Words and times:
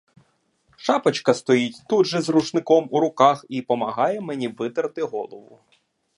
Шапочка 0.77 1.33
стоїть 1.33 1.77
тут 1.89 2.05
же 2.05 2.21
з 2.21 2.29
рушником 2.29 2.87
у 2.91 2.99
руках 2.99 3.45
і 3.49 3.61
помагає 3.61 4.21
мені 4.21 4.47
витерти 4.47 5.01
голову. 5.01 5.59